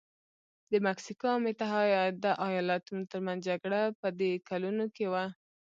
د 0.71 0.73
مکسیکو 0.87 1.25
او 1.33 1.39
متحده 1.45 2.31
ایالتونو 2.47 3.03
ترمنځ 3.11 3.39
جګړه 3.49 3.81
په 3.99 4.07
دې 4.19 4.31
کلونو 4.49 4.85
کې 4.95 5.05
وه. 5.11 5.25